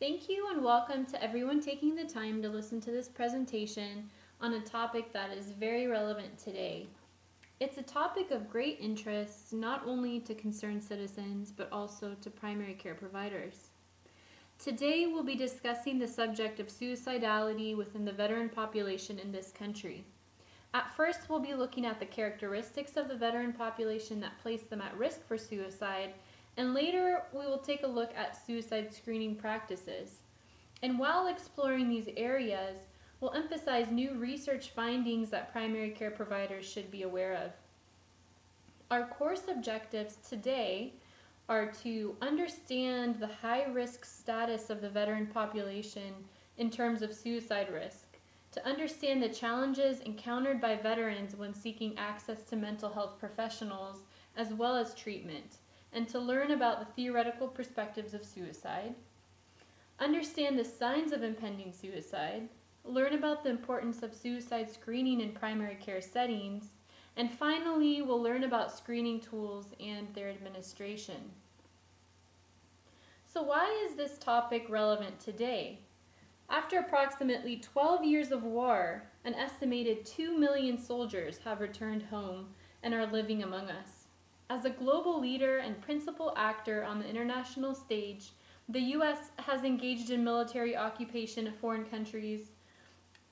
[0.00, 4.08] Thank you and welcome to everyone taking the time to listen to this presentation
[4.40, 6.86] on a topic that is very relevant today.
[7.60, 12.72] It's a topic of great interest not only to concerned citizens but also to primary
[12.72, 13.68] care providers.
[14.58, 20.02] Today we'll be discussing the subject of suicidality within the veteran population in this country.
[20.72, 24.80] At first, we'll be looking at the characteristics of the veteran population that place them
[24.80, 26.14] at risk for suicide
[26.60, 30.18] and later we will take a look at suicide screening practices.
[30.82, 32.76] And while exploring these areas,
[33.18, 37.52] we'll emphasize new research findings that primary care providers should be aware of.
[38.90, 40.92] Our course objectives today
[41.48, 46.12] are to understand the high risk status of the veteran population
[46.58, 48.18] in terms of suicide risk,
[48.52, 54.02] to understand the challenges encountered by veterans when seeking access to mental health professionals
[54.36, 55.59] as well as treatment
[55.92, 58.94] and to learn about the theoretical perspectives of suicide,
[59.98, 62.48] understand the signs of impending suicide,
[62.84, 66.70] learn about the importance of suicide screening in primary care settings,
[67.16, 71.32] and finally, we'll learn about screening tools and their administration.
[73.26, 75.80] So, why is this topic relevant today?
[76.48, 82.48] After approximately 12 years of war, an estimated 2 million soldiers have returned home
[82.82, 83.99] and are living among us.
[84.50, 88.32] As a global leader and principal actor on the international stage,
[88.68, 89.30] the U.S.
[89.38, 92.50] has engaged in military occupation of foreign countries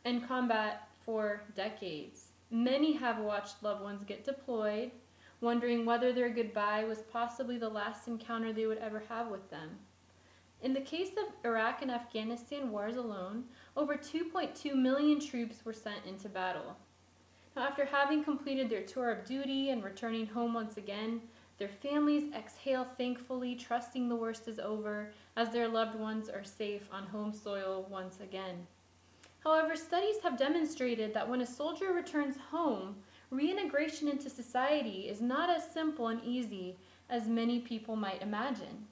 [0.04, 2.28] and combat for decades.
[2.52, 4.92] Many have watched loved ones get deployed,
[5.40, 9.70] wondering whether their goodbye was possibly the last encounter they would ever have with them.
[10.62, 13.42] In the case of Iraq and Afghanistan wars alone,
[13.76, 16.76] over 2.2 million troops were sent into battle.
[17.58, 21.20] After having completed their tour of duty and returning home once again,
[21.58, 26.88] their families exhale thankfully, trusting the worst is over, as their loved ones are safe
[26.92, 28.64] on home soil once again.
[29.40, 32.94] However, studies have demonstrated that when a soldier returns home,
[33.30, 36.76] reintegration into society is not as simple and easy
[37.10, 38.86] as many people might imagine.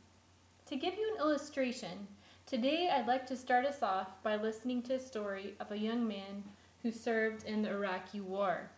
[0.66, 2.08] To give you an illustration,
[2.46, 6.06] today I'd like to start us off by listening to a story of a young
[6.08, 6.42] man
[6.86, 8.70] who served in the Iraqi War.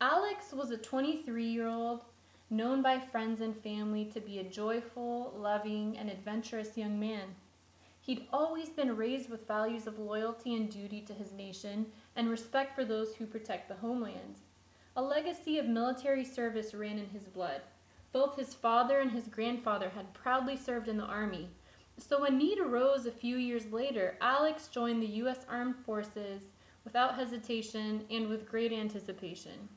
[0.00, 2.04] Alex was a 23 year old
[2.50, 7.34] known by friends and family to be a joyful, loving, and adventurous young man.
[8.00, 12.76] He'd always been raised with values of loyalty and duty to his nation and respect
[12.76, 14.36] for those who protect the homeland.
[14.94, 17.62] A legacy of military service ran in his blood.
[18.12, 21.48] Both his father and his grandfather had proudly served in the army,
[21.98, 25.46] so when need arose a few years later, Alex joined the U.S.
[25.48, 26.42] Armed Forces
[26.84, 29.68] without hesitation and with great anticipation.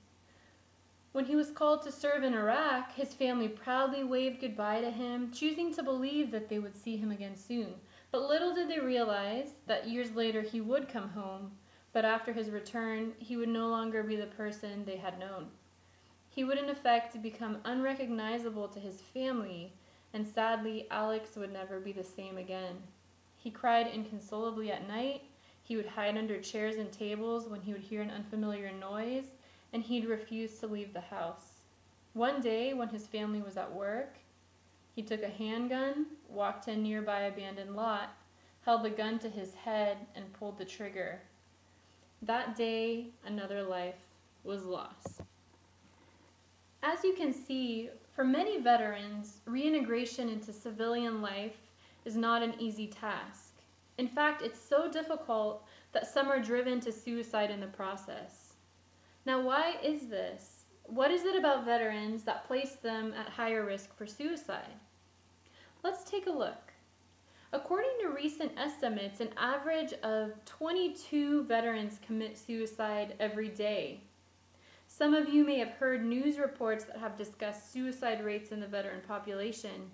[1.11, 5.31] When he was called to serve in Iraq, his family proudly waved goodbye to him,
[5.31, 7.75] choosing to believe that they would see him again soon.
[8.11, 11.51] But little did they realize that years later he would come home,
[11.93, 15.47] but after his return, he would no longer be the person they had known.
[16.29, 19.73] He would, in effect, become unrecognizable to his family
[20.17, 22.75] and sadly, Alex would never be the same again.
[23.37, 25.21] He cried inconsolably at night.
[25.61, 29.25] He would hide under chairs and tables when he would hear an unfamiliar noise,
[29.73, 31.65] and he'd refuse to leave the house.
[32.13, 34.15] One day, when his family was at work,
[34.95, 38.17] he took a handgun, walked to a nearby abandoned lot,
[38.65, 41.21] held the gun to his head, and pulled the trigger.
[42.23, 44.01] That day, another life
[44.43, 45.21] was lost.
[46.81, 51.55] As you can see, for many veterans, reintegration into civilian life
[52.03, 53.53] is not an easy task.
[53.99, 58.53] In fact, it's so difficult that some are driven to suicide in the process.
[59.27, 60.63] Now, why is this?
[60.85, 64.79] What is it about veterans that place them at higher risk for suicide?
[65.83, 66.73] Let's take a look.
[67.53, 74.01] According to recent estimates, an average of 22 veterans commit suicide every day
[74.97, 78.65] some of you may have heard news reports that have discussed suicide rates in the
[78.65, 79.91] veteran population.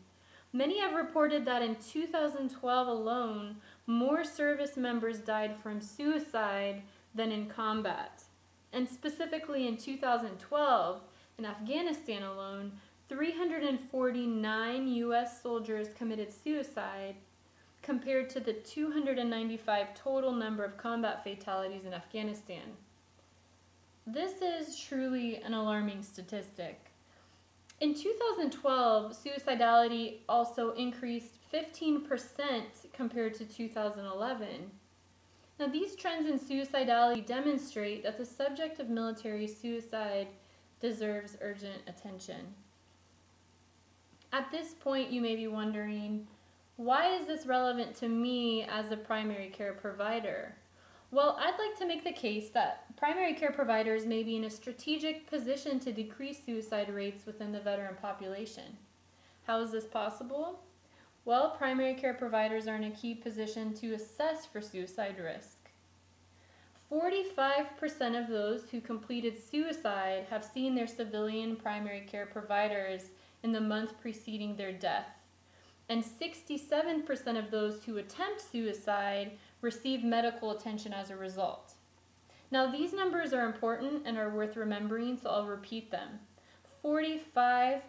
[0.53, 6.84] Many have reported that in 2012 alone, more service members died from suicide
[7.14, 8.23] than in combat.
[8.72, 11.02] And specifically in 2012,
[11.38, 12.72] in Afghanistan alone,
[13.09, 15.41] 349 U.S.
[15.41, 17.16] soldiers committed suicide
[17.82, 22.78] compared to the 295 total number of combat fatalities in Afghanistan.
[24.05, 26.91] This is truly an alarming statistic.
[27.79, 32.03] In 2012, suicidality also increased 15%
[32.91, 34.47] compared to 2011.
[35.58, 40.28] Now, these trends in suicidality demonstrate that the subject of military suicide
[40.82, 42.53] deserves urgent attention.
[44.34, 46.28] At this point, you may be wondering
[46.76, 50.55] Why is this relevant to me as a primary care provider?
[51.14, 54.50] Well, I'd like to make the case that primary care providers may be in a
[54.50, 58.76] strategic position to decrease suicide rates within the veteran population.
[59.44, 60.62] How is this possible?
[61.24, 65.70] Well, primary care providers are in a key position to assess for suicide risk.
[66.92, 73.12] 45% of those who completed suicide have seen their civilian primary care providers
[73.44, 75.10] in the month preceding their death.
[75.90, 79.34] And 67% of those who attempt suicide
[79.64, 81.74] receive medical attention as a result.
[82.52, 86.20] Now, these numbers are important and are worth remembering, so I'll repeat them.
[86.86, 87.82] 45%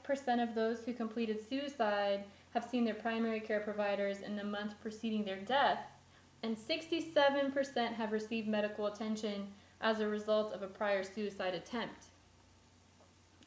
[0.42, 2.24] of those who completed suicide
[2.54, 5.80] have seen their primary care providers in the month preceding their death,
[6.42, 9.48] and 67% have received medical attention
[9.80, 12.06] as a result of a prior suicide attempt.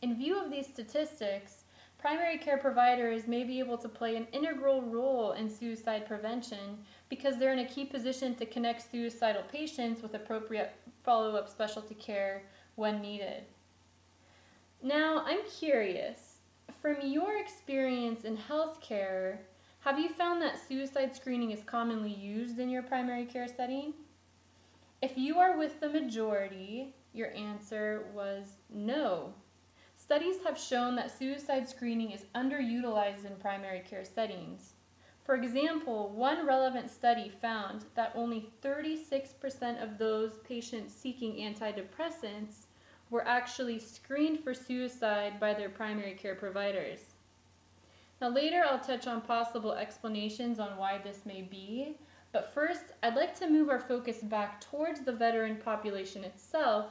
[0.01, 1.63] In view of these statistics,
[1.97, 6.77] primary care providers may be able to play an integral role in suicide prevention
[7.09, 10.73] because they're in a key position to connect suicidal patients with appropriate
[11.03, 12.43] follow up specialty care
[12.75, 13.43] when needed.
[14.81, 16.37] Now, I'm curious
[16.81, 19.37] from your experience in healthcare,
[19.81, 23.93] have you found that suicide screening is commonly used in your primary care setting?
[25.01, 29.33] If you are with the majority, your answer was no.
[29.95, 34.73] Studies have shown that suicide screening is underutilized in primary care settings.
[35.27, 42.67] For example, one relevant study found that only 36% of those patients seeking antidepressants
[43.09, 46.99] were actually screened for suicide by their primary care providers.
[48.21, 51.97] Now, later I'll touch on possible explanations on why this may be,
[52.31, 56.85] but first I'd like to move our focus back towards the veteran population itself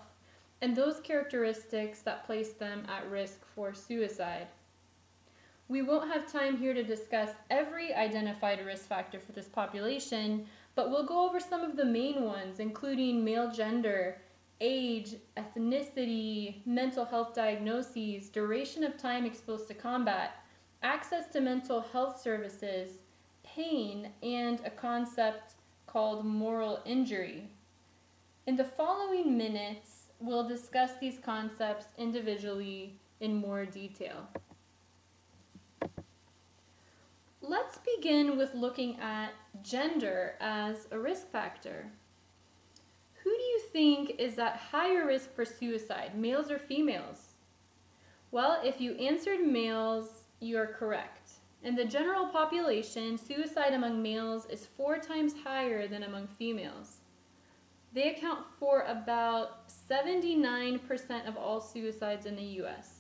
[0.61, 4.49] and those characteristics that place them at risk for suicide.
[5.69, 10.47] We won't have time here to discuss every identified risk factor for this population,
[10.77, 14.19] but we'll go over some of the main ones, including male gender,
[14.61, 20.37] age, ethnicity, mental health diagnoses, duration of time exposed to combat,
[20.85, 22.99] access to mental health services,
[23.43, 25.55] pain, and a concept
[25.87, 27.49] called moral injury.
[28.47, 34.29] In the following minutes, we'll discuss these concepts individually in more detail.
[37.49, 39.31] Let's begin with looking at
[39.63, 41.93] gender as a risk factor.
[43.23, 47.35] Who do you think is at higher risk for suicide, males or females?
[48.33, 51.35] Well, if you answered males, you are correct.
[51.63, 56.97] In the general population, suicide among males is four times higher than among females.
[57.93, 62.96] They account for about 79% of all suicides in the US.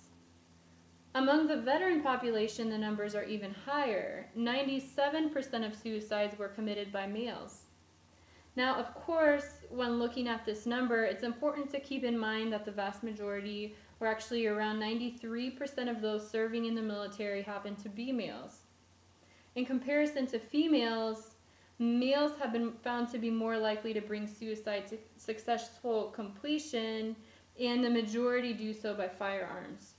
[1.16, 4.26] Among the veteran population, the numbers are even higher.
[4.36, 7.62] 97% of suicides were committed by males.
[8.54, 12.66] Now, of course, when looking at this number, it's important to keep in mind that
[12.66, 17.88] the vast majority where actually around 93% of those serving in the military happen to
[17.88, 18.58] be males.
[19.54, 21.36] In comparison to females,
[21.78, 27.16] males have been found to be more likely to bring suicide to successful completion,
[27.58, 29.94] and the majority do so by firearms.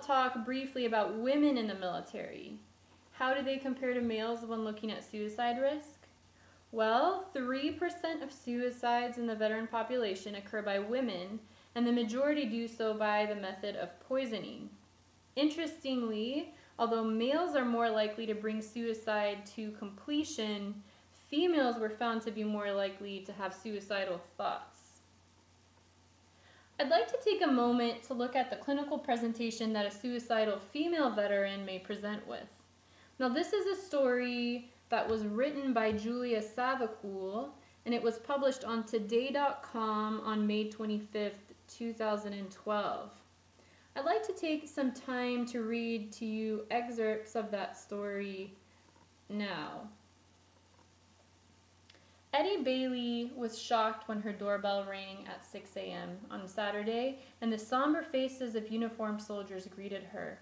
[0.00, 2.58] Talk briefly about women in the military.
[3.12, 6.06] How do they compare to males when looking at suicide risk?
[6.72, 11.38] Well, 3% of suicides in the veteran population occur by women,
[11.74, 14.70] and the majority do so by the method of poisoning.
[15.36, 20.82] Interestingly, although males are more likely to bring suicide to completion,
[21.28, 24.71] females were found to be more likely to have suicidal thoughts.
[26.82, 30.58] I'd like to take a moment to look at the clinical presentation that a suicidal
[30.58, 32.48] female veteran may present with.
[33.20, 37.50] Now, this is a story that was written by Julia Savicool,
[37.86, 43.10] and it was published on Today.com on May 25th, 2012.
[43.94, 48.54] I'd like to take some time to read to you excerpts of that story
[49.28, 49.88] now.
[52.32, 56.16] Eddie Bailey was shocked when her doorbell rang at 6 a.m.
[56.30, 60.38] on Saturday, and the somber faces of uniformed soldiers greeted her.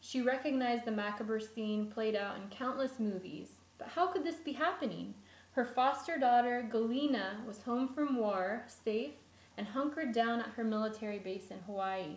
[0.00, 3.50] She recognized the macabre scene played out in countless movies.
[3.78, 5.14] But how could this be happening?
[5.52, 9.14] Her foster daughter, Galina, was home from war, safe,
[9.56, 12.16] and hunkered down at her military base in Hawaii.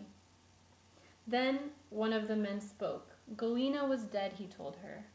[1.27, 3.11] Then one of the men spoke.
[3.35, 5.05] Galina was dead, he told her.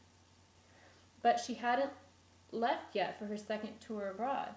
[1.23, 1.91] But she hadn't
[2.53, 4.55] left yet for her second tour abroad.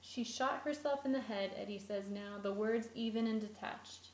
[0.00, 4.08] She shot herself in the head, Eddie says now, the words even and detached.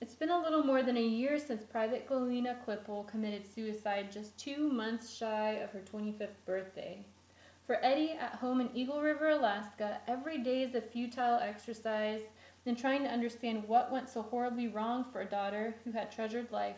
[0.00, 4.38] It's been a little more than a year since Private Galina Klippel committed suicide just
[4.38, 7.04] two months shy of her 25th birthday.
[7.66, 12.20] For Eddie, at home in Eagle River, Alaska, every day is a futile exercise
[12.66, 16.50] in trying to understand what went so horribly wrong for a daughter who had treasured
[16.50, 16.76] life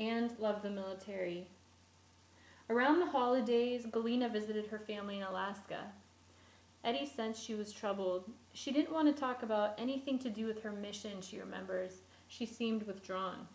[0.00, 1.46] and loved the military.
[2.70, 5.92] Around the holidays, Galina visited her family in Alaska.
[6.84, 8.30] Eddie sensed she was troubled.
[8.52, 12.02] She didn't want to talk about anything to do with her mission, she remembers.
[12.26, 13.48] She seemed withdrawn.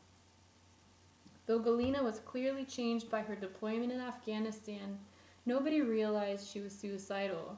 [1.45, 4.97] Though Galina was clearly changed by her deployment in Afghanistan,
[5.45, 7.57] nobody realized she was suicidal.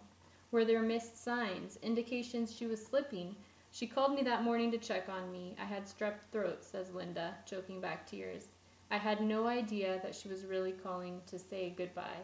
[0.52, 3.36] Were there missed signs, indications she was slipping?
[3.72, 5.56] She called me that morning to check on me.
[5.60, 8.48] I had strep throat, says Linda, choking back tears.
[8.96, 12.24] I had no idea that she was really calling to say goodbye.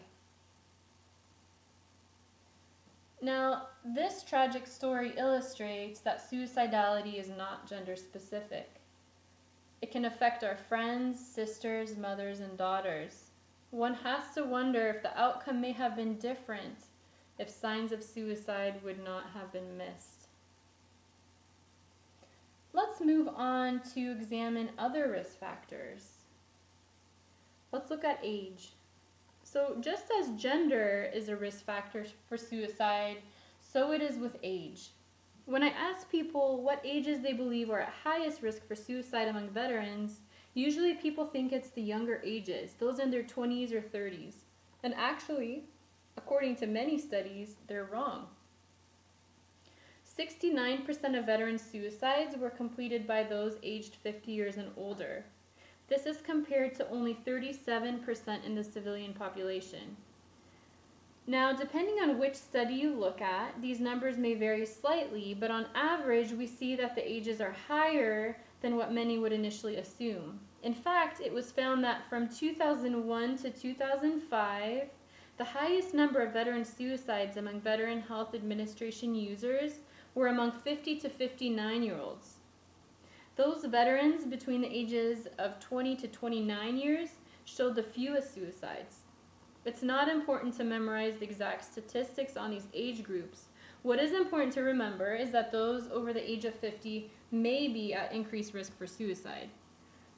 [3.22, 8.70] Now, this tragic story illustrates that suicidality is not gender specific.
[9.82, 13.32] It can affect our friends, sisters, mothers, and daughters.
[13.72, 16.86] One has to wonder if the outcome may have been different
[17.38, 20.30] if signs of suicide would not have been missed.
[22.72, 26.11] Let's move on to examine other risk factors.
[27.92, 28.72] Look at age.
[29.44, 33.18] So, just as gender is a risk factor for suicide,
[33.60, 34.92] so it is with age.
[35.44, 39.50] When I ask people what ages they believe are at highest risk for suicide among
[39.50, 40.22] veterans,
[40.54, 44.36] usually people think it's the younger ages, those in their 20s or 30s.
[44.84, 45.66] And actually,
[46.16, 48.28] according to many studies, they're wrong.
[50.18, 55.26] 69% of veteran suicides were completed by those aged 50 years and older.
[55.92, 59.98] This is compared to only 37% in the civilian population.
[61.28, 65.66] Now, depending on which study you look at, these numbers may vary slightly, but on
[65.76, 70.40] average, we see that the ages are higher than what many would initially assume.
[70.64, 74.84] In fact, it was found that from 2001 to 2005,
[75.36, 79.74] the highest number of veteran suicides among Veteran Health Administration users
[80.16, 82.38] were among 50 to 59 year olds.
[83.38, 87.10] Those veterans between the ages of 20 to 29 years
[87.46, 88.98] showed the fewest suicides.
[89.64, 93.46] It's not important to memorize the exact statistics on these age groups.
[93.84, 97.94] What is important to remember is that those over the age of 50 may be
[97.94, 99.50] at increased risk for suicide.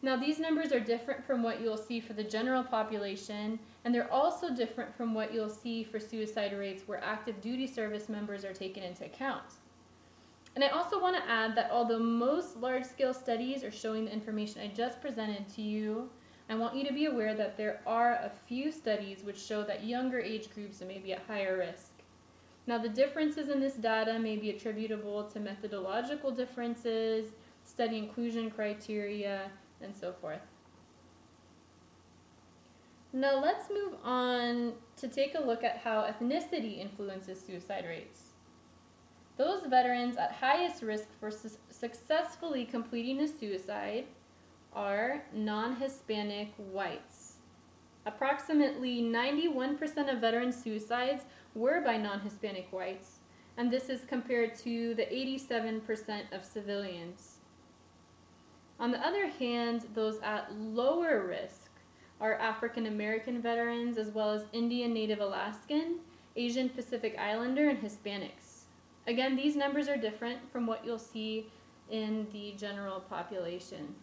[0.02, 4.12] Now, these numbers are different from what you'll see for the general population, and they're
[4.12, 8.54] also different from what you'll see for suicide rates where active duty service members are
[8.54, 9.44] taken into account.
[10.56, 14.14] And I also want to add that although most large scale studies are showing the
[14.14, 16.10] information I just presented to you,
[16.50, 19.84] I want you to be aware that there are a few studies which show that
[19.84, 21.92] younger age groups may be at higher risk.
[22.68, 27.32] Now, the differences in this data may be attributable to methodological differences,
[27.66, 29.50] study inclusion criteria,
[29.82, 30.42] and so forth.
[33.12, 38.23] Now, let's move on to take a look at how ethnicity influences suicide rates.
[39.36, 44.06] Those veterans at highest risk for su- successfully completing a suicide
[44.74, 47.38] are non Hispanic whites.
[48.06, 51.24] Approximately 91% of veteran suicides
[51.56, 53.20] were by non Hispanic whites,
[53.58, 57.38] and this is compared to the 87% of civilians.
[58.80, 61.72] On the other hand, those at lower risk
[62.20, 66.00] are African American veterans as well as Indian Native Alaskan,
[66.36, 68.43] Asian Pacific Islander, and Hispanics.
[69.06, 71.48] Again, these numbers are different from what you'll see
[71.90, 73.96] in the general population.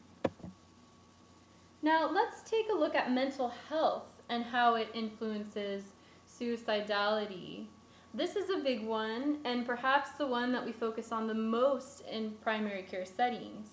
[1.83, 5.85] Now, let's take a look at mental health and how it influences
[6.28, 7.64] suicidality.
[8.12, 12.02] This is a big one, and perhaps the one that we focus on the most
[12.11, 13.69] in primary care settings.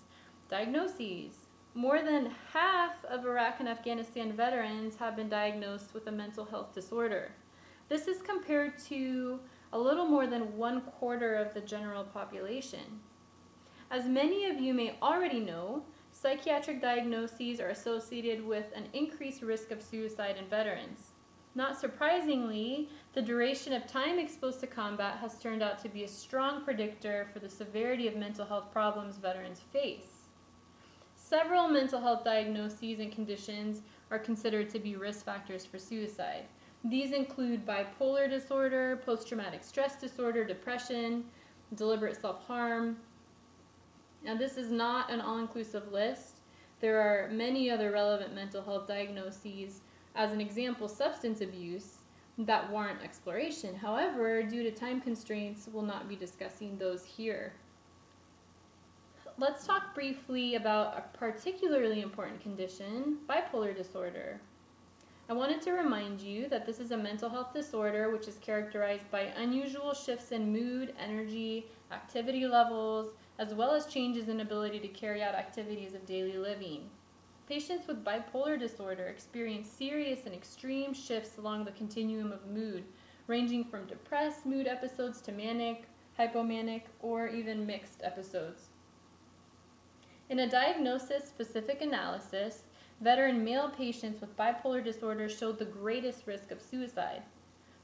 [0.50, 1.34] Diagnoses.
[1.74, 6.74] More than half of Iraq and Afghanistan veterans have been diagnosed with a mental health
[6.74, 7.32] disorder.
[7.90, 9.40] This is compared to
[9.72, 13.02] a little more than one quarter of the general population.
[13.90, 19.72] As many of you may already know, psychiatric diagnoses are associated with an increased risk
[19.72, 21.12] of suicide in veterans.
[21.56, 26.08] Not surprisingly, the duration of time exposed to combat has turned out to be a
[26.08, 30.26] strong predictor for the severity of mental health problems veterans face.
[31.16, 36.46] Several mental health diagnoses and conditions are considered to be risk factors for suicide.
[36.84, 41.26] These include bipolar disorder, post traumatic stress disorder, depression,
[41.76, 42.98] deliberate self harm.
[44.24, 46.38] Now, this is not an all inclusive list.
[46.80, 49.82] There are many other relevant mental health diagnoses,
[50.16, 51.98] as an example, substance abuse,
[52.40, 53.76] that warrant exploration.
[53.76, 57.54] However, due to time constraints, we'll not be discussing those here.
[59.40, 64.40] let's talk briefly about a particularly important condition bipolar disorder.
[65.30, 69.12] I wanted to remind you that this is a mental health disorder which is characterized
[69.12, 74.88] by unusual shifts in mood, energy, activity levels, as well as changes in ability to
[74.88, 76.90] carry out activities of daily living.
[77.46, 82.86] Patients with bipolar disorder experience serious and extreme shifts along the continuum of mood,
[83.28, 88.70] ranging from depressed mood episodes to manic, hypomanic, or even mixed episodes.
[90.30, 92.64] In a diagnosis specific analysis,
[93.02, 97.22] veteran male patients with bipolar disorder showed the greatest risk of suicide.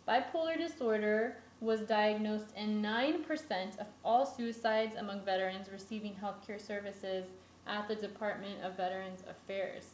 [0.08, 7.26] Bipolar disorder was diagnosed in 9% of all suicides among veterans receiving healthcare services
[7.66, 9.92] at the Department of Veterans Affairs.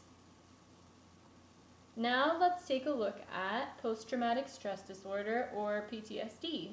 [1.95, 6.71] Now let's take a look at post traumatic stress disorder or PTSD.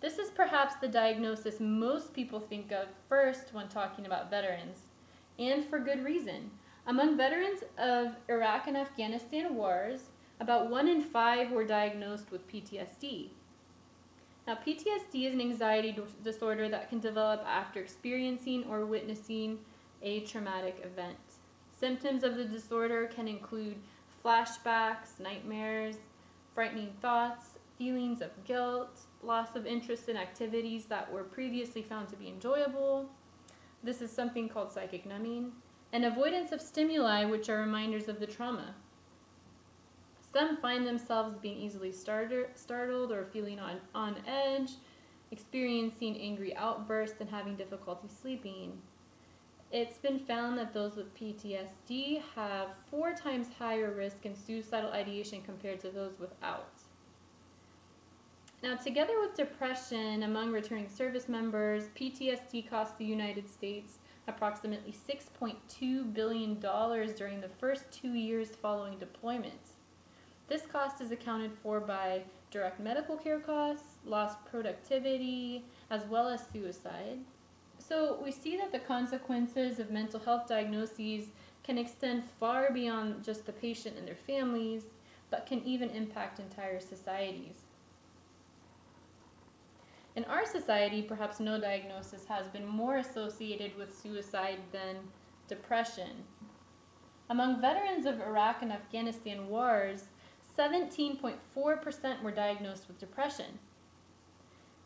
[0.00, 4.86] This is perhaps the diagnosis most people think of first when talking about veterans,
[5.38, 6.50] and for good reason.
[6.86, 10.00] Among veterans of Iraq and Afghanistan wars,
[10.40, 13.28] about one in five were diagnosed with PTSD.
[14.48, 19.60] Now, PTSD is an anxiety disorder that can develop after experiencing or witnessing
[20.02, 21.18] a traumatic event.
[21.78, 23.76] Symptoms of the disorder can include
[24.24, 25.96] flashbacks, nightmares,
[26.52, 32.16] frightening thoughts, feelings of guilt, loss of interest in activities that were previously found to
[32.16, 33.08] be enjoyable.
[33.84, 35.52] This is something called psychic numbing,
[35.92, 38.74] and avoidance of stimuli, which are reminders of the trauma.
[40.32, 44.70] Some find themselves being easily startled or feeling on, on edge,
[45.30, 48.80] experiencing angry outbursts, and having difficulty sleeping.
[49.70, 55.42] It's been found that those with PTSD have four times higher risk in suicidal ideation
[55.42, 56.72] compared to those without.
[58.62, 66.14] Now, together with depression among returning service members, PTSD costs the United States approximately $6.2
[66.14, 69.72] billion during the first two years following deployment.
[70.48, 76.44] This cost is accounted for by direct medical care costs, lost productivity, as well as
[76.52, 77.18] suicide.
[77.78, 81.28] So we see that the consequences of mental health diagnoses
[81.64, 84.84] can extend far beyond just the patient and their families,
[85.30, 87.61] but can even impact entire societies.
[90.14, 94.96] In our society, perhaps no diagnosis has been more associated with suicide than
[95.48, 96.24] depression.
[97.30, 100.04] Among veterans of Iraq and Afghanistan wars,
[100.58, 103.58] 17.4% were diagnosed with depression.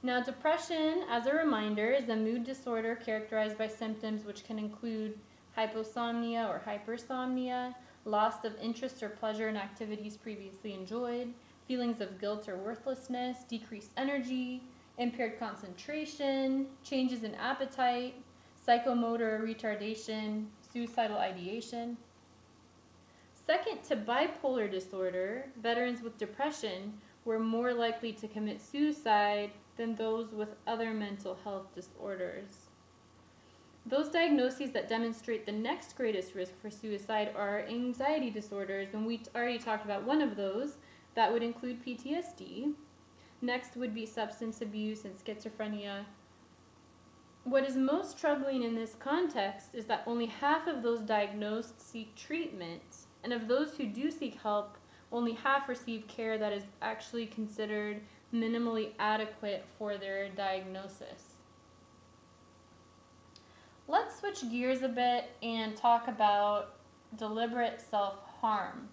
[0.02, 5.18] Now, depression, as a reminder, is a mood disorder characterized by symptoms which can include
[5.56, 11.32] hyposomnia or hypersomnia, loss of interest or pleasure in activities previously enjoyed,
[11.66, 14.62] feelings of guilt or worthlessness, decreased energy,
[14.98, 18.14] impaired concentration, changes in appetite,
[18.66, 21.96] psychomotor retardation, suicidal ideation.
[23.46, 30.32] Second to bipolar disorder, veterans with depression were more likely to commit suicide than those
[30.32, 32.66] with other mental health disorders.
[33.84, 39.20] Those diagnoses that demonstrate the next greatest risk for suicide are anxiety disorders, and we
[39.34, 40.78] already talked about one of those.
[41.14, 42.74] That would include PTSD.
[43.42, 46.04] Next would be substance abuse and schizophrenia.
[47.44, 52.14] What is most troubling in this context is that only half of those diagnosed seek
[52.16, 54.76] treatment, and of those who do seek help,
[55.12, 58.00] only half receive care that is actually considered
[58.34, 61.34] minimally adequate for their diagnosis.
[63.86, 66.74] Let's switch gears a bit and talk about
[67.16, 68.88] deliberate self harm.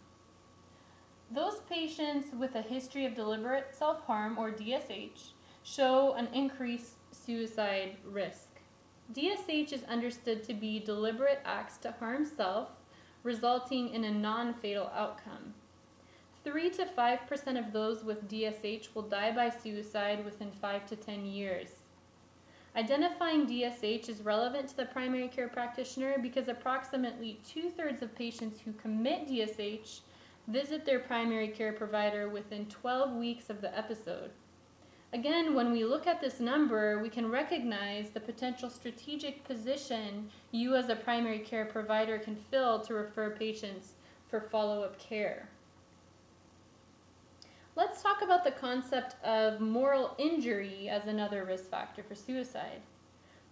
[1.33, 5.31] Those patients with a history of deliberate self harm, or DSH,
[5.63, 8.49] show an increased suicide risk.
[9.15, 12.69] DSH is understood to be deliberate acts to harm self,
[13.23, 15.55] resulting in a non fatal outcome.
[16.43, 21.25] 3 to 5% of those with DSH will die by suicide within 5 to 10
[21.25, 21.69] years.
[22.75, 28.59] Identifying DSH is relevant to the primary care practitioner because approximately two thirds of patients
[28.59, 30.01] who commit DSH
[30.47, 34.31] visit their primary care provider within 12 weeks of the episode.
[35.13, 40.75] Again, when we look at this number, we can recognize the potential strategic position you
[40.75, 43.93] as a primary care provider can fill to refer patients
[44.27, 45.47] for follow up care.
[47.75, 52.81] Let's talk about the concept of moral injury as another risk factor for suicide.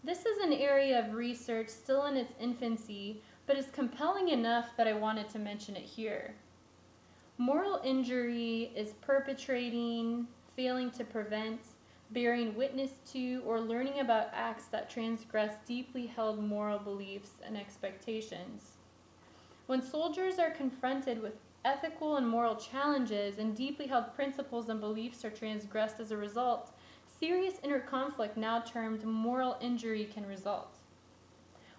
[0.04, 4.88] This is an area of research still in its infancy, but is compelling enough that
[4.88, 6.34] I wanted to mention it here.
[7.42, 11.60] Moral injury is perpetrating, failing to prevent,
[12.12, 18.74] bearing witness to, or learning about acts that transgress deeply held moral beliefs and expectations.
[19.66, 21.34] When soldiers are confronted with
[21.66, 26.72] ethical and moral challenges and deeply held principles and beliefs are transgressed as a result,
[27.20, 30.78] serious inner conflict, now termed moral injury, can result.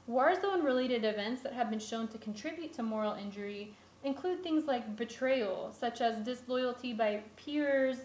[0.09, 4.65] War zone related events that have been shown to contribute to moral injury include things
[4.65, 7.99] like betrayal, such as disloyalty by peers,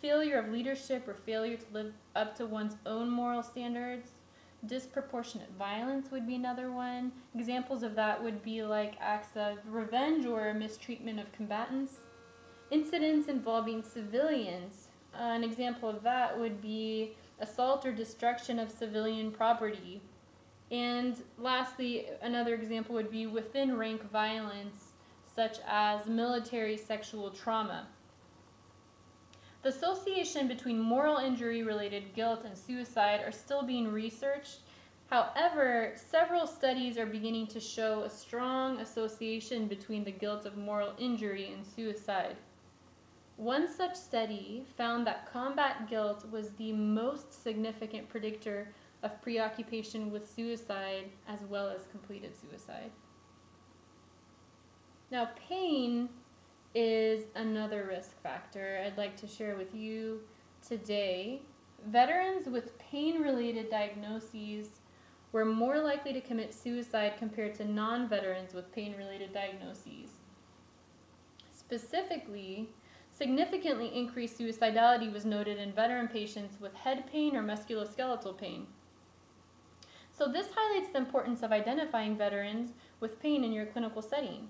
[0.00, 4.10] failure of leadership, or failure to live up to one's own moral standards.
[4.66, 7.12] Disproportionate violence would be another one.
[7.34, 11.98] Examples of that would be like acts of revenge or mistreatment of combatants.
[12.70, 14.88] Incidents involving civilians.
[15.14, 20.00] Uh, an example of that would be assault or destruction of civilian property.
[20.70, 24.83] And lastly, another example would be within rank violence,
[25.34, 27.86] such as military sexual trauma.
[29.62, 34.58] The association between moral injury related guilt and suicide are still being researched.
[35.10, 40.92] However, several studies are beginning to show a strong association between the guilt of moral
[40.98, 42.36] injury and suicide.
[43.36, 48.68] One such study found that combat guilt was the most significant predictor
[49.02, 52.90] of preoccupation with suicide as well as completed suicide.
[55.10, 56.08] Now, pain
[56.74, 60.20] is another risk factor I'd like to share with you
[60.66, 61.42] today.
[61.86, 64.68] Veterans with pain related diagnoses
[65.32, 70.10] were more likely to commit suicide compared to non veterans with pain related diagnoses.
[71.52, 72.68] Specifically,
[73.12, 78.66] significantly increased suicidality was noted in veteran patients with head pain or musculoskeletal pain.
[80.12, 84.48] So, this highlights the importance of identifying veterans with pain in your clinical setting.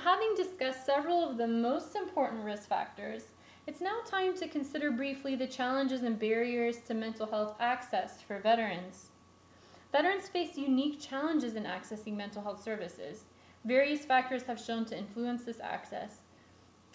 [0.00, 3.24] Having discussed several of the most important risk factors,
[3.66, 8.38] it's now time to consider briefly the challenges and barriers to mental health access for
[8.38, 9.10] veterans.
[9.92, 13.24] Veterans face unique challenges in accessing mental health services.
[13.66, 16.22] Various factors have shown to influence this access.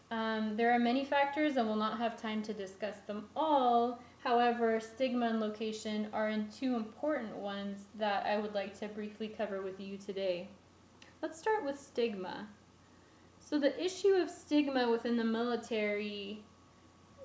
[0.09, 3.99] Um, there are many factors, and we'll not have time to discuss them all.
[4.23, 9.27] However, stigma and location are in two important ones that I would like to briefly
[9.27, 10.49] cover with you today.
[11.21, 12.47] Let's start with stigma.
[13.49, 16.43] So the issue of stigma within the military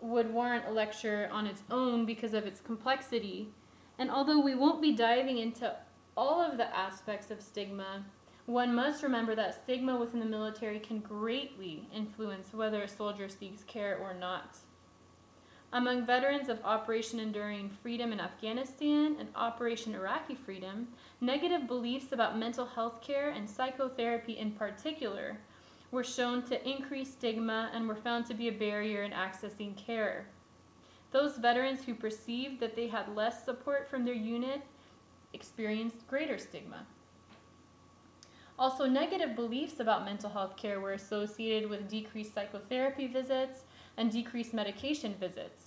[0.01, 3.49] would warrant a lecture on its own because of its complexity.
[3.99, 5.75] And although we won't be diving into
[6.17, 8.05] all of the aspects of stigma,
[8.47, 13.65] one must remember that stigma within the military can greatly influence whether a soldier seeks
[13.65, 14.59] care or not.
[15.73, 20.87] Among veterans of Operation Enduring Freedom in Afghanistan and Operation Iraqi Freedom,
[21.21, 25.39] negative beliefs about mental health care and psychotherapy in particular
[25.93, 30.27] were shown to increase stigma and were found to be a barrier in accessing care.
[31.13, 34.63] Those veterans who perceived that they had less support from their unit
[35.35, 36.87] experienced greater stigma.
[38.59, 43.65] Also, negative beliefs about mental health care were associated with decreased psychotherapy visits
[43.97, 45.67] and decreased medication visits.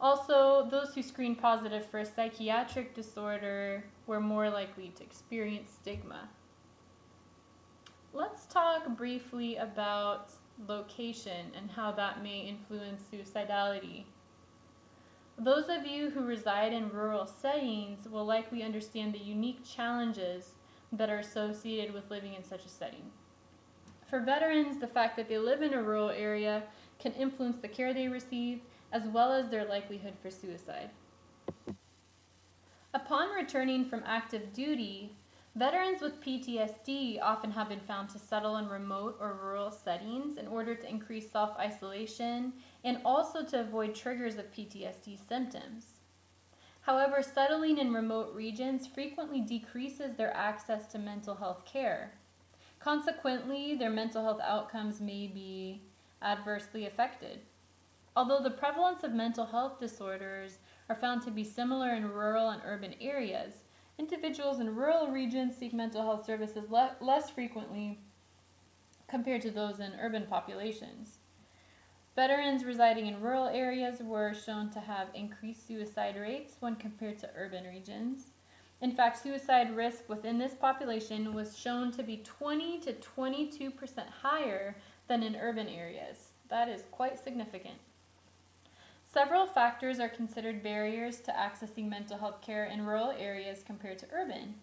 [0.00, 6.28] Also, those who screened positive for a psychiatric disorder were more likely to experience stigma.
[8.16, 10.30] Let's talk briefly about
[10.66, 14.04] location and how that may influence suicidality.
[15.36, 20.52] Those of you who reside in rural settings will likely understand the unique challenges
[20.92, 23.10] that are associated with living in such a setting.
[24.08, 26.62] For veterans, the fact that they live in a rural area
[26.98, 30.88] can influence the care they receive as well as their likelihood for suicide.
[32.94, 35.12] Upon returning from active duty,
[35.56, 40.46] Veterans with PTSD often have been found to settle in remote or rural settings in
[40.46, 42.52] order to increase self isolation
[42.84, 45.86] and also to avoid triggers of PTSD symptoms.
[46.82, 52.12] However, settling in remote regions frequently decreases their access to mental health care.
[52.78, 55.80] Consequently, their mental health outcomes may be
[56.20, 57.40] adversely affected.
[58.14, 60.58] Although the prevalence of mental health disorders
[60.90, 63.62] are found to be similar in rural and urban areas,
[63.98, 67.98] individuals in rural regions seek mental health services le- less frequently
[69.08, 71.18] compared to those in urban populations.
[72.14, 77.30] Veterans residing in rural areas were shown to have increased suicide rates when compared to
[77.36, 78.32] urban regions.
[78.80, 84.76] In fact, suicide risk within this population was shown to be 20 to 22% higher
[85.08, 86.28] than in urban areas.
[86.48, 87.76] That is quite significant.
[89.16, 94.06] Several factors are considered barriers to accessing mental health care in rural areas compared to
[94.12, 94.56] urban.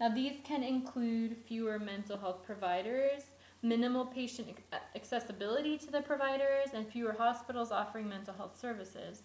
[0.00, 3.24] Now, these can include fewer mental health providers,
[3.60, 9.24] minimal patient uh, accessibility to the providers, and fewer hospitals offering mental health services.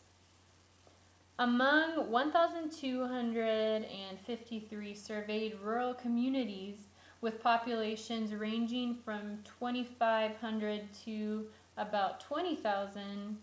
[1.40, 6.90] Among 1,253 surveyed rural communities
[7.22, 13.38] with populations ranging from 2,500 to about 20,000,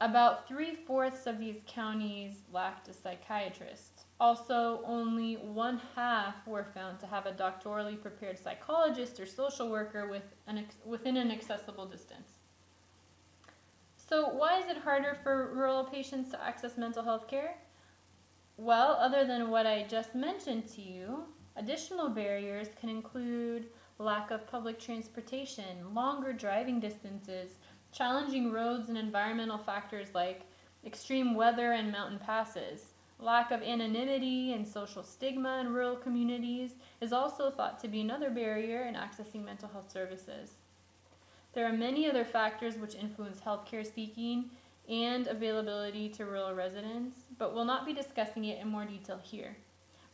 [0.00, 4.04] about three fourths of these counties lacked a psychiatrist.
[4.18, 10.08] Also, only one half were found to have a doctorally prepared psychologist or social worker
[10.08, 12.38] with an within an accessible distance.
[13.96, 17.54] So, why is it harder for rural patients to access mental health care?
[18.56, 21.24] Well, other than what I just mentioned to you,
[21.56, 27.52] additional barriers can include lack of public transportation, longer driving distances,
[27.92, 30.42] challenging roads, and environmental factors like
[30.84, 32.92] extreme weather and mountain passes.
[33.18, 38.30] Lack of anonymity and social stigma in rural communities is also thought to be another
[38.30, 40.52] barrier in accessing mental health services.
[41.52, 44.50] There are many other factors which influence healthcare seeking
[44.88, 49.56] and availability to rural residents, but we'll not be discussing it in more detail here.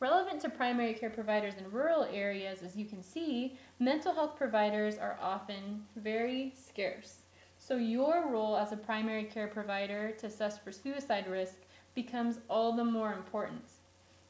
[0.00, 4.98] Relevant to primary care providers in rural areas, as you can see, mental health providers
[4.98, 7.22] are often very scarce.
[7.66, 11.56] So, your role as a primary care provider to assess for suicide risk
[11.96, 13.64] becomes all the more important.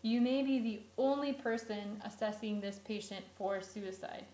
[0.01, 4.25] You may be the only person assessing this patient for suicide.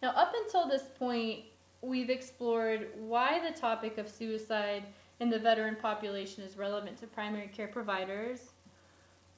[0.00, 1.40] Now, up until this point,
[1.82, 4.84] we've explored why the topic of suicide
[5.18, 8.52] in the veteran population is relevant to primary care providers.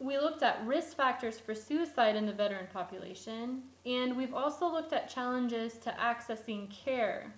[0.03, 4.93] We looked at risk factors for suicide in the veteran population, and we've also looked
[4.93, 7.33] at challenges to accessing care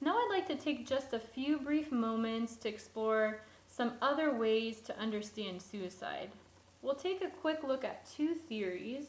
[0.00, 4.80] now I'd like to take just a few brief moments to explore some other ways
[4.82, 6.30] to understand suicide.
[6.82, 9.06] We'll take a quick look at two theories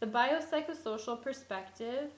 [0.00, 2.10] the biopsychosocial perspective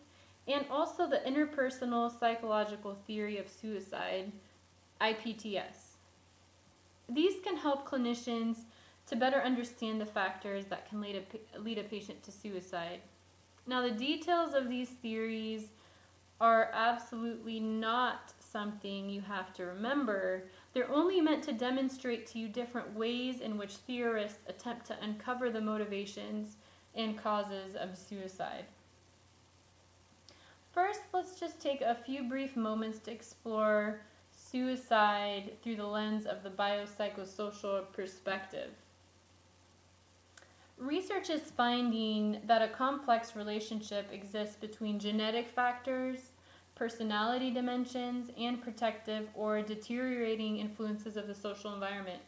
[0.47, 4.31] and also the interpersonal psychological theory of suicide,
[5.01, 5.97] IPTS.
[7.09, 8.59] These can help clinicians
[9.07, 13.01] to better understand the factors that can lead a, lead a patient to suicide.
[13.67, 15.69] Now, the details of these theories
[16.41, 20.45] are absolutely not something you have to remember.
[20.73, 25.51] They're only meant to demonstrate to you different ways in which theorists attempt to uncover
[25.51, 26.57] the motivations
[26.97, 28.65] and causes of suicide.
[30.73, 34.01] First, let's just take a few brief moments to explore
[34.33, 38.71] suicide through the lens of the biopsychosocial perspective.
[40.83, 46.33] Research is finding that a complex relationship exists between genetic factors,
[46.75, 52.21] personality dimensions, and protective or deteriorating influences of the social environment.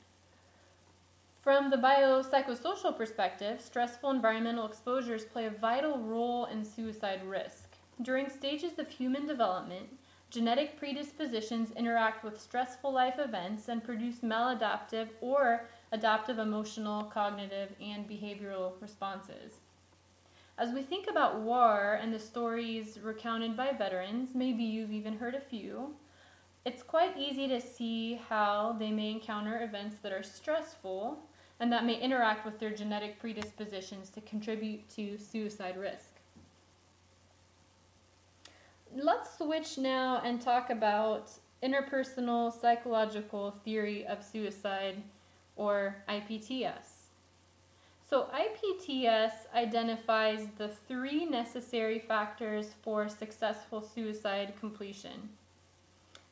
[1.43, 7.71] From the biopsychosocial perspective, stressful environmental exposures play a vital role in suicide risk.
[8.03, 9.99] During stages of human development,
[10.31, 18.09] genetic predispositions interact with stressful life events and produce maladaptive or adaptive emotional, cognitive, and
[18.09, 19.61] behavioral responses.
[20.59, 25.37] As we think about war and the stories recounted by veterans, maybe you've even heard
[25.37, 25.95] a few,
[26.65, 31.19] it's quite easy to see how they may encounter events that are stressful
[31.61, 36.11] and that may interact with their genetic predispositions to contribute to suicide risk.
[38.97, 41.31] Let's switch now and talk about
[41.63, 45.03] interpersonal psychological theory of suicide
[45.57, 47.05] or IPTS.
[48.09, 55.31] So IPTS identifies the three necessary factors for successful suicide completion.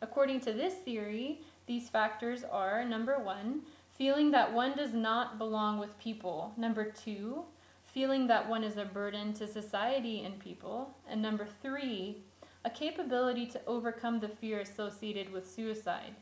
[0.00, 5.78] According to this theory, these factors are number one, feeling that one does not belong
[5.78, 7.44] with people, number two,
[7.84, 12.18] feeling that one is a burden to society and people, and number three,
[12.64, 16.14] a capability to overcome the fear associated with suicide.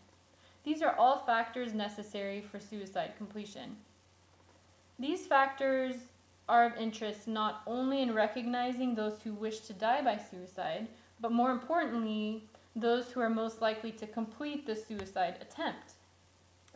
[0.64, 3.76] These are all factors necessary for suicide completion.
[4.98, 5.96] These factors
[6.48, 10.88] are of interest not only in recognizing those who wish to die by suicide,
[11.20, 12.44] but more importantly,
[12.76, 15.94] those who are most likely to complete the suicide attempt.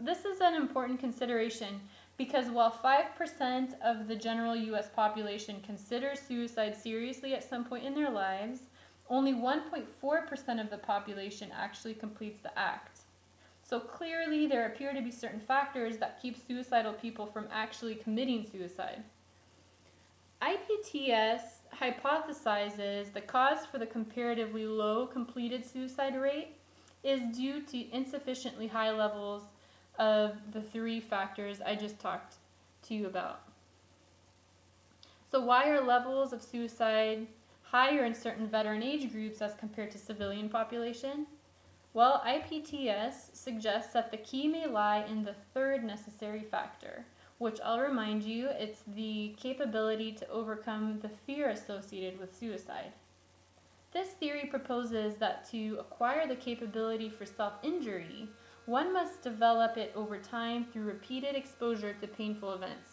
[0.00, 1.80] This is an important consideration
[2.16, 7.94] because while 5% of the general US population considers suicide seriously at some point in
[7.94, 8.60] their lives,
[9.10, 12.93] only 1.4% of the population actually completes the act.
[13.64, 18.46] So clearly, there appear to be certain factors that keep suicidal people from actually committing
[18.46, 19.02] suicide.
[20.42, 21.40] IPTS
[21.80, 26.56] hypothesizes the cause for the comparatively low completed suicide rate
[27.02, 29.42] is due to insufficiently high levels
[29.98, 32.34] of the three factors I just talked
[32.82, 33.40] to you about.
[35.30, 37.26] So, why are levels of suicide
[37.62, 41.26] higher in certain veteran age groups as compared to civilian population?
[41.94, 47.06] Well, IPTS suggests that the key may lie in the third necessary factor,
[47.38, 52.94] which I'll remind you it's the capability to overcome the fear associated with suicide.
[53.92, 58.28] This theory proposes that to acquire the capability for self injury,
[58.66, 62.90] one must develop it over time through repeated exposure to painful events.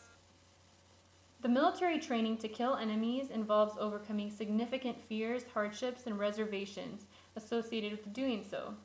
[1.41, 8.13] The military training to kill enemies involves overcoming significant fears, hardships, and reservations associated with
[8.13, 8.75] doing so.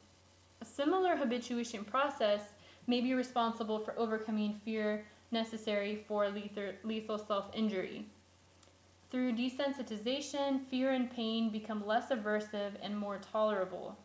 [0.60, 2.40] A similar habituation process
[2.86, 8.06] may be responsible for overcoming fear necessary for lethal self injury.
[9.10, 13.96] Through desensitization, fear and pain become less aversive and more tolerable.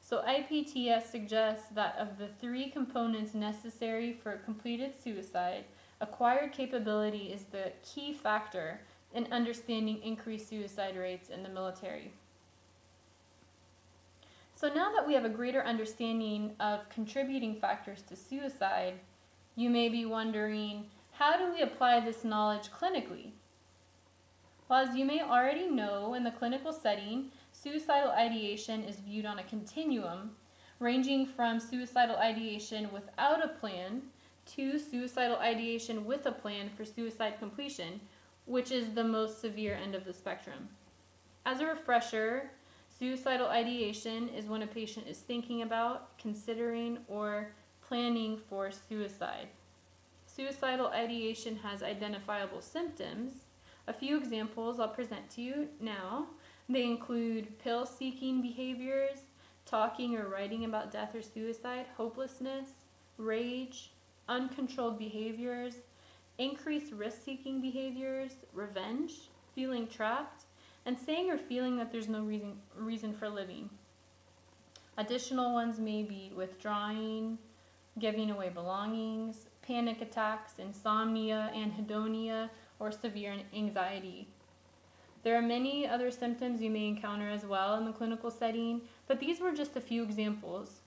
[0.00, 5.64] So, IPTS suggests that of the three components necessary for completed suicide,
[6.00, 8.80] acquired capability is the key factor
[9.12, 12.12] in understanding increased suicide rates in the military.
[14.56, 18.94] So, now that we have a greater understanding of contributing factors to suicide,
[19.54, 23.32] you may be wondering how do we apply this knowledge clinically?
[24.66, 29.38] Well, as you may already know, in the clinical setting, suicidal ideation is viewed on
[29.38, 30.30] a continuum,
[30.78, 34.00] ranging from suicidal ideation without a plan
[34.56, 38.00] to suicidal ideation with a plan for suicide completion,
[38.46, 40.70] which is the most severe end of the spectrum.
[41.44, 42.52] As a refresher,
[42.98, 47.48] suicidal ideation is when a patient is thinking about, considering, or
[47.86, 49.48] planning for suicide.
[50.26, 53.32] Suicidal ideation has identifiable symptoms.
[53.86, 56.26] A few examples I'll present to you now.
[56.68, 59.18] They include pill seeking behaviors,
[59.66, 62.68] talking or writing about death or suicide, hopelessness,
[63.18, 63.92] rage,
[64.28, 65.74] uncontrolled behaviors,
[66.38, 70.45] increased risk seeking behaviors, revenge, feeling trapped,
[70.86, 73.68] and saying or feeling that there's no reason, reason for living.
[74.96, 77.36] Additional ones may be withdrawing,
[77.98, 84.28] giving away belongings, panic attacks, insomnia, anhedonia, or severe anxiety.
[85.22, 89.18] There are many other symptoms you may encounter as well in the clinical setting, but
[89.18, 90.80] these were just a few examples.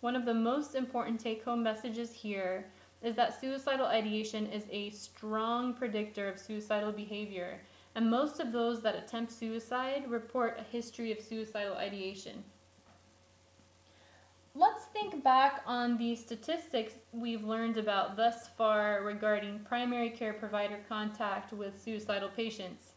[0.00, 2.66] One of the most important take home messages here
[3.02, 7.60] is that suicidal ideation is a strong predictor of suicidal behavior,
[7.98, 12.44] and most of those that attempt suicide report a history of suicidal ideation.
[14.54, 20.78] Let's think back on the statistics we've learned about thus far regarding primary care provider
[20.88, 22.92] contact with suicidal patients.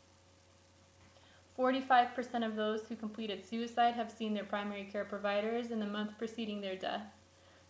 [1.57, 6.15] 45% of those who completed suicide have seen their primary care providers in the month
[6.19, 7.07] preceding their death.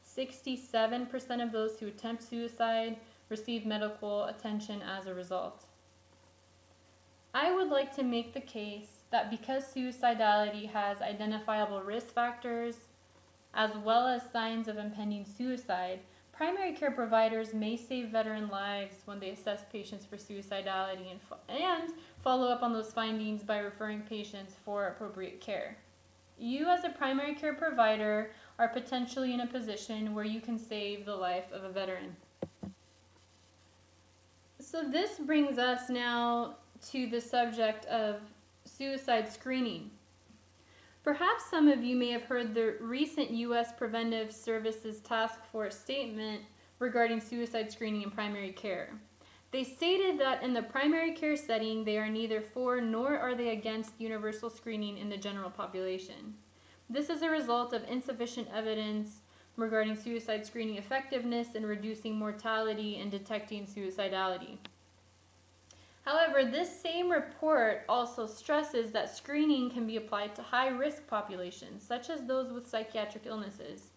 [0.06, 2.98] 67% of those who attempt suicide
[3.30, 5.68] receive medical attention as a result.
[7.34, 12.76] I would like to make the case that because suicidality has identifiable risk factors
[13.54, 16.00] as well as signs of impending suicide,
[16.42, 21.38] Primary care providers may save veteran lives when they assess patients for suicidality and, fo-
[21.48, 25.78] and follow up on those findings by referring patients for appropriate care.
[26.40, 31.06] You, as a primary care provider, are potentially in a position where you can save
[31.06, 32.16] the life of a veteran.
[34.60, 36.56] So, this brings us now
[36.90, 38.22] to the subject of
[38.66, 39.92] suicide screening.
[41.04, 43.72] Perhaps some of you may have heard the recent U.S.
[43.76, 46.42] Preventive Services Task Force statement
[46.80, 48.90] regarding suicide screening in primary care.
[49.52, 53.50] They stated that in the primary care setting, they are neither for nor are they
[53.50, 56.36] against universal screening in the general population.
[56.90, 59.22] This is a result of insufficient evidence
[59.58, 64.58] regarding suicide screening effectiveness in reducing mortality and detecting suicidality.
[66.04, 71.84] However, this same report also stresses that screening can be applied to high risk populations,
[71.84, 73.92] such as those with psychiatric illnesses.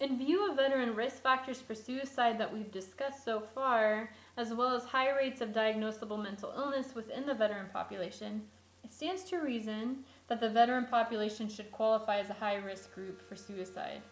[0.00, 4.74] In view of veteran risk factors for suicide that we've discussed so far, as well
[4.74, 8.42] as high rates of diagnosable mental illness within the veteran population,
[8.84, 13.26] it stands to reason that the veteran population should qualify as a high risk group
[13.26, 14.02] for suicide.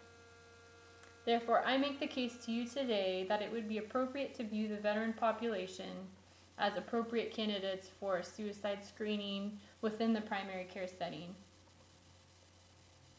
[1.26, 4.68] Therefore, I make the case to you today that it would be appropriate to view
[4.68, 6.06] the veteran population
[6.58, 11.34] as appropriate candidates for suicide screening within the primary care setting.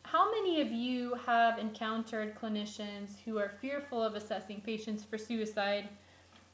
[0.04, 5.90] How many of you have encountered clinicians who are fearful of assessing patients for suicide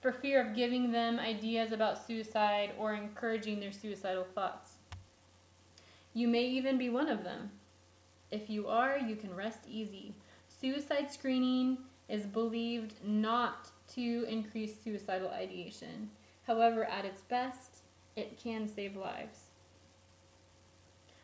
[0.01, 4.71] for fear of giving them ideas about suicide or encouraging their suicidal thoughts?
[6.13, 7.51] You may even be one of them.
[8.31, 10.15] If you are, you can rest easy.
[10.47, 11.77] Suicide screening
[12.09, 16.09] is believed not to increase suicidal ideation.
[16.47, 17.77] However, at its best,
[18.15, 19.51] it can save lives.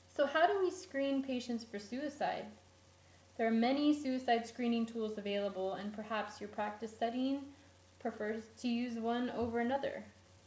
[0.08, 2.46] So, how do we screen patients for suicide?
[3.38, 7.42] There are many suicide screening tools available, and perhaps your practice setting
[8.00, 10.04] prefers to use one over another.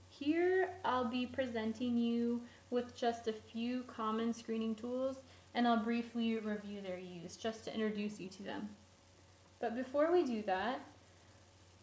[0.08, 5.18] Here, I'll be presenting you with just a few common screening tools,
[5.54, 8.70] and I'll briefly review their use just to introduce you to them.
[9.60, 10.80] But before we do that,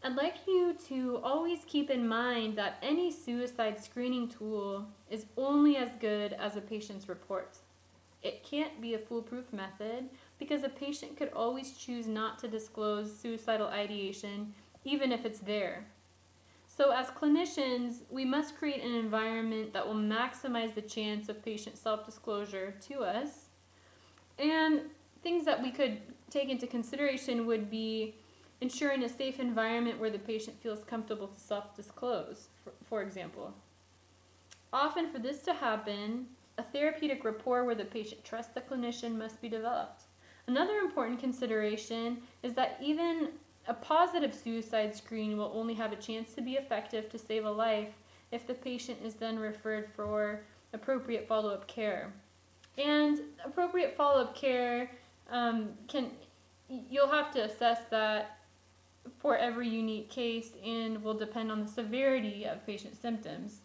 [0.03, 5.75] I'd like you to always keep in mind that any suicide screening tool is only
[5.75, 7.57] as good as a patient's report.
[8.21, 13.17] It can't be a foolproof method because a patient could always choose not to disclose
[13.17, 15.85] suicidal ideation even if it's there.
[16.65, 21.77] So, as clinicians, we must create an environment that will maximize the chance of patient
[21.77, 23.45] self disclosure to us.
[24.37, 24.81] And
[25.23, 28.15] things that we could take into consideration would be
[28.61, 33.53] ensuring a safe environment where the patient feels comfortable to self disclose, for, for example.
[34.73, 36.27] Often, for this to happen,
[36.57, 40.03] a therapeutic rapport where the patient trusts the clinician must be developed.
[40.47, 43.29] Another important consideration is that even
[43.67, 47.51] a positive suicide screen will only have a chance to be effective to save a
[47.51, 47.89] life
[48.31, 50.41] if the patient is then referred for
[50.73, 52.13] appropriate follow up care.
[52.77, 54.91] And appropriate follow up care
[55.29, 56.11] um, can
[56.69, 58.36] you'll have to assess that
[59.19, 63.61] for every unique case and will depend on the severity of patient symptoms.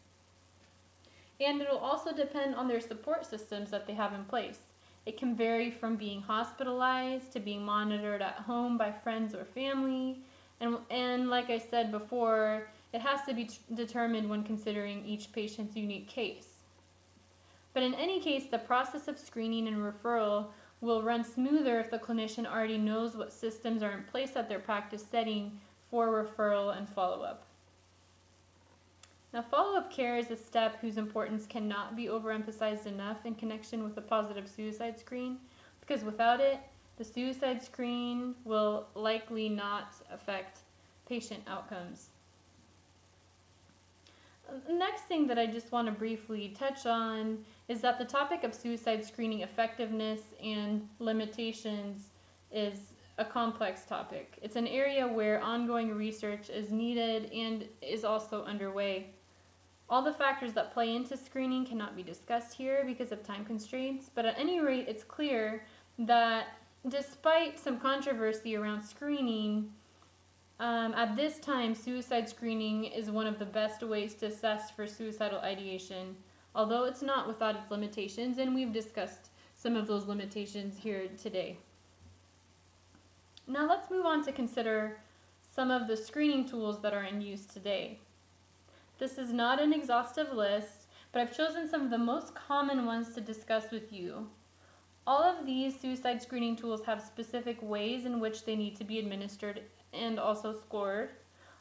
[1.41, 4.59] And it'll also depend on their support systems that they have in place.
[5.05, 10.21] It can vary from being hospitalized to being monitored at home by friends or family.
[10.61, 15.33] And, and like I said before, it has to be t- determined when considering each
[15.33, 16.47] patient's unique case.
[17.75, 20.49] But in any case, the process of screening and referral
[20.83, 24.59] will run smoother if the clinician already knows what systems are in place at their
[24.59, 25.59] practice setting
[25.91, 27.47] for referral and follow up.
[29.33, 33.83] Now, follow up care is a step whose importance cannot be overemphasized enough in connection
[33.83, 35.39] with a positive suicide screen
[35.81, 36.59] because without it,
[36.99, 40.59] the suicide screen will likely not affect
[41.09, 42.12] patient outcomes.
[44.69, 48.55] Next thing that I just want to briefly touch on is that the topic of
[48.55, 52.09] suicide screening effectiveness and limitations
[52.51, 54.39] is a complex topic.
[54.43, 59.11] It's an area where ongoing research is needed and is also underway.
[59.89, 64.11] All the factors that play into screening cannot be discussed here because of time constraints,
[64.15, 65.65] but at any rate, it's clear
[65.99, 66.47] that
[66.89, 69.71] despite some controversy around screening,
[70.59, 74.87] um, at this time, suicide screening is one of the best ways to assess for
[74.87, 76.17] suicidal ideation,
[76.55, 81.57] although it's not without its limitations, and we've discussed some of those limitations here today.
[83.47, 84.99] Now, let's move on to consider
[85.55, 87.99] some of the screening tools that are in use today.
[88.99, 93.15] This is not an exhaustive list, but I've chosen some of the most common ones
[93.15, 94.29] to discuss with you.
[95.07, 99.01] All of these suicide screening tools have specific ways in which they need to be
[99.01, 101.11] administered and also scored.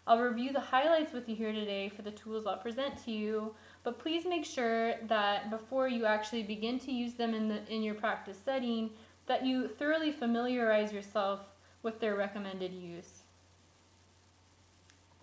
[0.07, 3.53] I'll review the highlights with you here today for the tools I'll present to you,
[3.83, 7.83] but please make sure that before you actually begin to use them in, the, in
[7.83, 8.89] your practice setting,
[9.27, 11.41] that you thoroughly familiarize yourself
[11.83, 13.21] with their recommended use.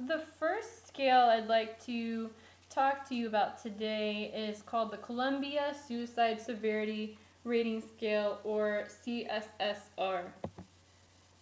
[0.06, 2.30] The first scale I'd like to
[2.70, 10.22] talk to you about today is called the Columbia Suicide Severity Rating Scale or CSSR.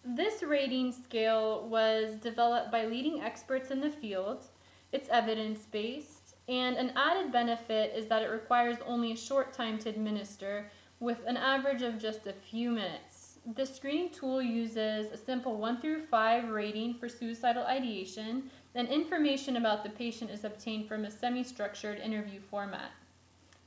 [0.06, 4.46] This rating scale was developed by leading experts in the field.
[4.92, 9.78] It's evidence based, and an added benefit is that it requires only a short time
[9.80, 15.16] to administer, with an average of just a few minutes the screening tool uses a
[15.16, 20.88] simple 1 through 5 rating for suicidal ideation, and information about the patient is obtained
[20.88, 22.90] from a semi structured interview format.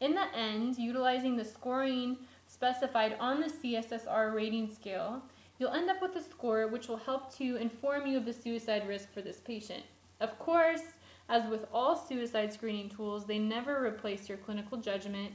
[0.01, 2.17] In the end, utilizing the scoring
[2.47, 5.23] specified on the CSSR rating scale,
[5.59, 8.87] you'll end up with a score which will help to inform you of the suicide
[8.87, 9.83] risk for this patient.
[10.19, 10.81] Of course,
[11.27, 15.31] as with all suicide screening tools, they never replace your clinical judgment.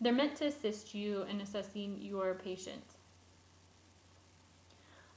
[0.00, 2.82] They're meant to assist you in assessing your patient.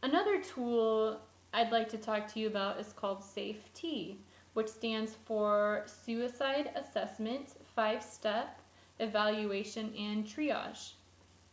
[0.03, 1.19] Another tool
[1.53, 4.17] I'd like to talk to you about is called SAFE-T,
[4.53, 8.61] which stands for Suicide Assessment, Five Step,
[8.99, 10.93] Evaluation, and Triage.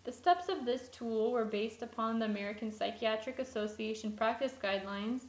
[0.09, 5.25] The steps of this tool were based upon the American Psychiatric Association practice guidelines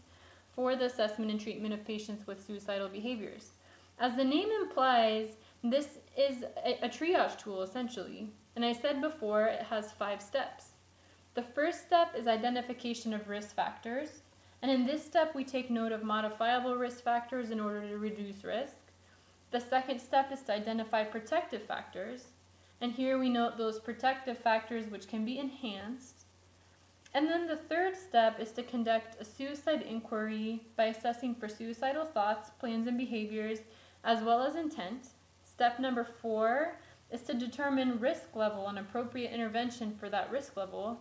[0.54, 3.50] for the assessment and treatment of patients with suicidal behaviors.
[4.00, 5.32] As the name implies,
[5.66, 8.30] this is a, a triage tool essentially.
[8.56, 10.68] And I said before, it has five steps.
[11.34, 14.22] The first step is identification of risk factors.
[14.62, 18.46] And in this step, we take note of modifiable risk factors in order to reduce
[18.46, 18.78] risk.
[19.52, 22.28] The second step is to identify protective factors.
[22.82, 26.26] And here we note those protective factors which can be enhanced.
[27.14, 32.06] And then the third step is to conduct a suicide inquiry by assessing for suicidal
[32.06, 33.60] thoughts, plans, and behaviors,
[34.04, 35.08] as well as intent.
[35.44, 36.76] Step number four
[37.12, 41.00] is to determine risk level and appropriate intervention for that risk level.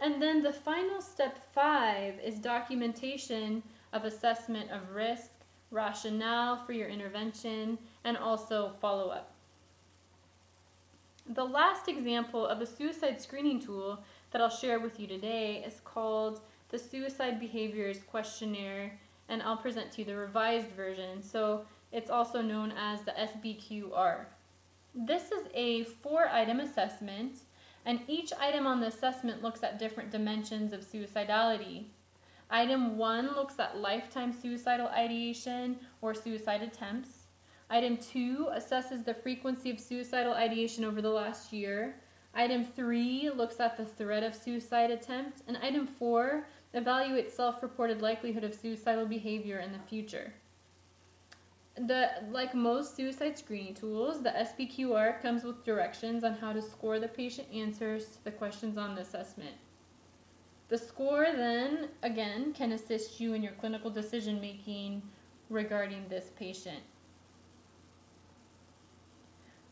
[0.00, 3.62] And then the final step five is documentation
[3.92, 5.30] of assessment of risk,
[5.70, 9.32] rationale for your intervention, and also follow up.
[11.30, 15.78] The last example of a suicide screening tool that I'll share with you today is
[15.84, 18.98] called the Suicide Behaviors Questionnaire,
[19.28, 21.22] and I'll present to you the revised version.
[21.22, 24.24] So it's also known as the SBQR.
[24.94, 27.40] This is a four item assessment,
[27.84, 31.84] and each item on the assessment looks at different dimensions of suicidality.
[32.50, 37.17] Item one looks at lifetime suicidal ideation or suicide attempts.
[37.70, 41.96] Item two assesses the frequency of suicidal ideation over the last year.
[42.34, 45.42] Item three looks at the threat of suicide attempt.
[45.46, 50.32] And item four evaluates self reported likelihood of suicidal behavior in the future.
[51.76, 56.98] The, like most suicide screening tools, the SBQR comes with directions on how to score
[56.98, 59.54] the patient answers to the questions on the assessment.
[60.68, 65.02] The score then, again, can assist you in your clinical decision making
[65.50, 66.80] regarding this patient.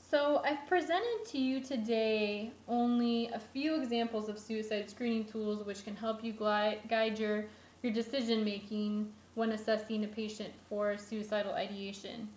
[0.09, 5.85] So I've presented to you today only a few examples of suicide screening tools which
[5.85, 7.47] can help you guide your,
[7.83, 12.29] your decision making when assessing a patient for suicidal ideation.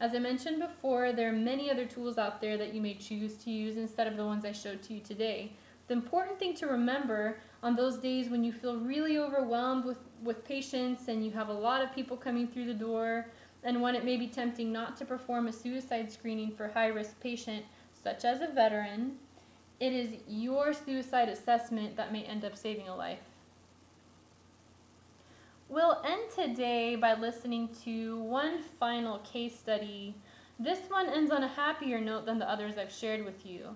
[0.00, 3.36] As I mentioned before, there are many other tools out there that you may choose
[3.36, 5.52] to use instead of the ones I showed to you today.
[5.86, 10.44] The important thing to remember on those days when you feel really overwhelmed with, with
[10.44, 13.26] patients and you have a lot of people coming through the door,
[13.64, 17.18] and when it may be tempting not to perform a suicide screening for high risk
[17.20, 19.16] patient, such as a veteran,
[19.80, 23.18] it is your suicide assessment that may end up saving a life.
[25.70, 30.14] We'll end today by listening to one final case study.
[30.58, 33.74] This one ends on a happier note than the others I've shared with you.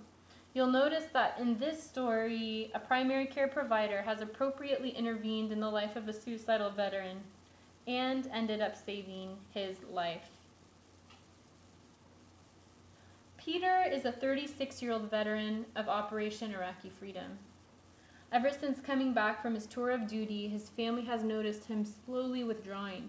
[0.52, 5.70] You'll notice that in this story, a primary care provider has appropriately intervened in the
[5.70, 7.18] life of a suicidal veteran
[7.88, 10.28] and ended up saving his life.
[13.38, 17.38] Peter is a 36 year old veteran of Operation Iraqi Freedom.
[18.30, 22.44] Ever since coming back from his tour of duty, his family has noticed him slowly
[22.44, 23.08] withdrawing.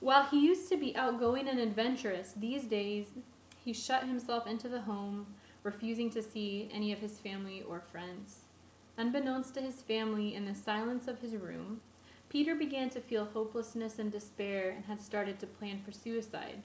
[0.00, 3.06] While he used to be outgoing and adventurous, these days
[3.64, 5.26] he shut himself into the home,
[5.62, 8.40] refusing to see any of his family or friends.
[9.00, 11.80] Unbeknownst to his family, in the silence of his room,
[12.28, 16.62] Peter began to feel hopelessness and despair and had started to plan for suicide.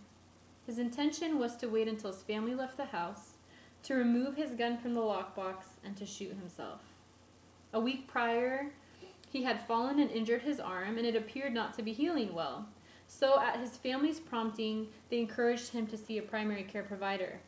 [0.66, 3.36] His intention was to wait until his family left the house,
[3.84, 6.82] to remove his gun from the lockbox, and to shoot himself.
[7.72, 8.70] A week prior,
[9.30, 12.68] he had fallen and injured his arm, and it appeared not to be healing well.
[13.08, 17.40] So, at his family's prompting, they encouraged him to see a primary care provider.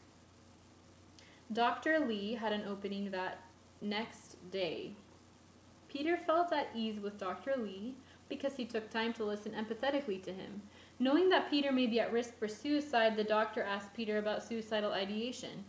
[1.52, 2.00] Dr.
[2.00, 3.42] Lee had an opening that
[3.82, 4.94] next day.
[5.90, 7.56] Peter felt at ease with Dr.
[7.58, 7.96] Lee
[8.30, 10.62] because he took time to listen empathetically to him.
[11.00, 14.92] Knowing that Peter may be at risk for suicide, the doctor asked Peter about suicidal
[14.92, 15.64] ideation.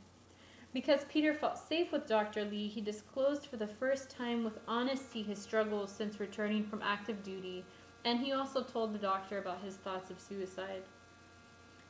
[0.74, 2.44] Because Peter felt safe with Dr.
[2.44, 7.22] Lee, he disclosed for the first time with honesty his struggles since returning from active
[7.22, 7.64] duty,
[8.04, 10.82] and he also told the doctor about his thoughts of suicide.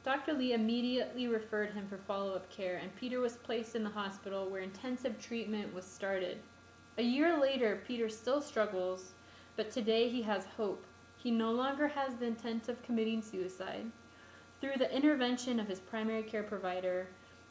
[0.05, 0.33] Dr.
[0.33, 4.49] Lee immediately referred him for follow up care, and Peter was placed in the hospital
[4.49, 6.39] where intensive treatment was started.
[6.99, 9.13] A year later, Peter still struggles,
[9.55, 10.85] but today he has hope.
[11.17, 13.87] He no longer has the intent of committing suicide.
[14.61, 17.07] Through the intervention of his primary care provider,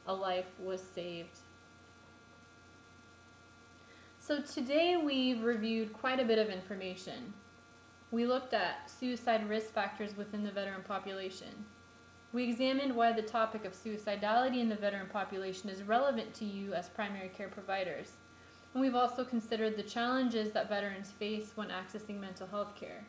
[0.05, 1.39] a life was saved.
[4.19, 7.33] So today we've reviewed quite a bit of information.
[8.11, 11.65] We looked at suicide risk factors within the veteran population.
[12.33, 16.73] We examined why the topic of suicidality in the veteran population is relevant to you
[16.73, 18.11] as primary care providers.
[18.73, 23.05] And we've also considered the challenges that veterans face when accessing mental health care.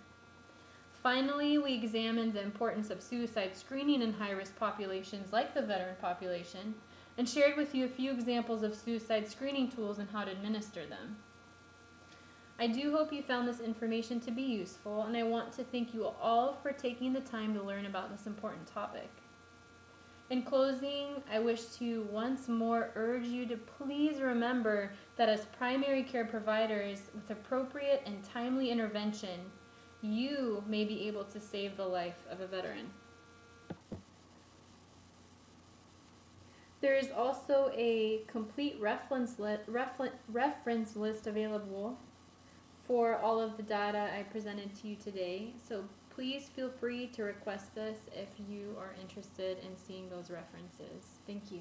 [1.02, 5.96] Finally, we examined the importance of suicide screening in high risk populations like the veteran
[6.00, 6.74] population
[7.16, 10.86] and shared with you a few examples of suicide screening tools and how to administer
[10.86, 11.16] them.
[12.60, 15.94] I do hope you found this information to be useful, and I want to thank
[15.94, 19.10] you all for taking the time to learn about this important topic.
[20.30, 26.02] In closing, I wish to once more urge you to please remember that as primary
[26.02, 29.40] care providers with appropriate and timely intervention,
[30.02, 32.90] you may be able to save the life of a veteran.
[36.82, 41.98] There is also a complete reference, li- referen- reference list available
[42.86, 45.54] for all of the data I presented to you today.
[45.66, 45.84] So
[46.18, 51.04] please feel free to request this if you are interested in seeing those references.
[51.28, 51.60] Thank you.